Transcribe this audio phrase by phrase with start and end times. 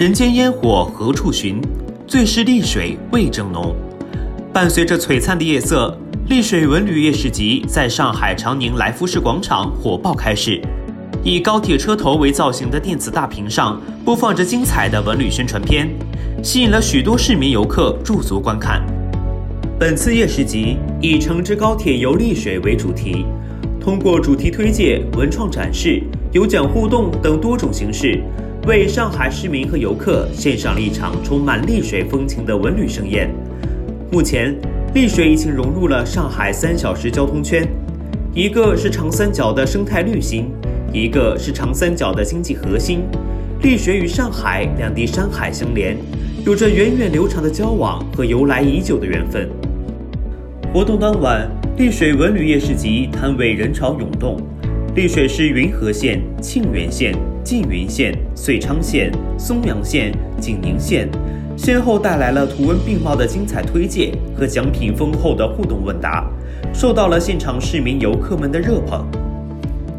[0.00, 1.60] 人间烟火何处寻？
[2.06, 3.76] 最是丽水味正浓。
[4.50, 5.94] 伴随着璀璨的夜色，
[6.30, 10.58] 丽水文旅夜市集在上海长宁来福士广场火爆开市。
[11.22, 15.86] 以高铁车头为造型的电子大屏上播放着精彩的文旅宣传片，
[16.42, 18.82] 吸引了许多市民游客驻足观看。
[19.78, 23.26] 本次夜市集以“乘之高铁游丽水”为主题，
[23.78, 28.22] 通过主题推介、文创展示、有奖互动等多种形式，
[28.68, 33.28] 为上海市民和游客献上了一场充满丽水风情的文旅盛宴。
[34.12, 34.54] 目前，
[34.94, 37.66] 丽水已经融入了上海三小时交通圈，
[38.32, 40.50] 一个是长三角的生态绿心。
[40.92, 43.02] 一个是长三角的经济核心，
[43.62, 45.96] 丽水与上海两地山海相连，
[46.44, 49.48] 有着源远流长的交往和由来已久的缘分。
[50.72, 54.40] 活动当晚，丽水文旅夜市集摊位人潮涌动，
[54.96, 59.08] 丽水市云和县、沁源县、缙云县、遂昌县、
[59.38, 61.08] 松阳县、景宁县，
[61.56, 66.28] 先后带来了图文并茂的精彩推介和奖品丰厚的互动问答，
[66.74, 69.06] 受到了现场市民游客们的热捧。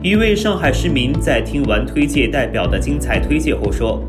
[0.03, 4.03] 一位上海市民在听完推介代表的精彩推介后说：“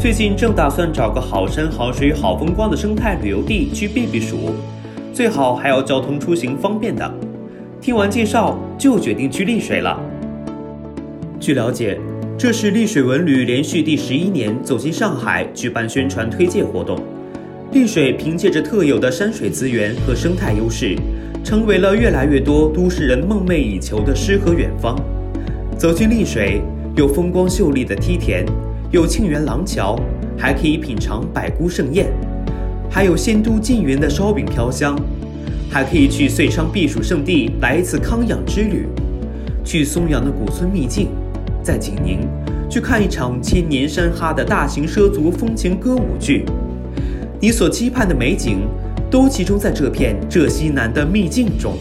[0.00, 4.54] 最近正打算找个好山好水好风光的生态旅游地去避避暑，
[5.12, 7.12] 最好还要交通出行方便的。
[7.78, 10.00] 听完介绍就决定去丽水了。”
[11.44, 12.00] 据了解，
[12.38, 16.98] 这是丽水文旅连续第十一年走进上海举办宣传推介活动。
[17.72, 20.96] 丽水凭借着特有的山水资源和生态优势，
[21.44, 24.98] 成为了越来越多都市人梦寐以求的诗和远方。
[25.76, 26.62] 走进丽水，
[26.96, 28.46] 有风光秀丽的梯田，
[28.90, 30.00] 有沁园廊桥，
[30.38, 32.06] 还可以品尝百菇盛宴，
[32.90, 34.98] 还有仙都缙云的烧饼飘香，
[35.68, 38.86] 还可以去遂昌避暑胜地来一次康养之旅，
[39.62, 41.08] 去松阳的古村秘境，
[41.64, 42.20] 在景宁
[42.68, 46.44] 去看一场千年山哈的大型畲族风情歌舞剧，
[47.40, 48.68] 你所期盼的美景，
[49.10, 51.78] 都集中在这片浙西南的秘境中。